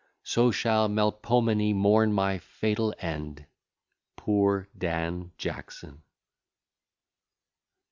So 0.23 0.49
shall 0.49 0.89
Melpomene 0.89 1.75
mourn 1.75 2.11
my 2.11 2.39
fatal 2.39 2.91
end. 2.97 3.45
POOR 4.15 4.67
DAN 4.75 5.31
JACKSON. 5.37 6.01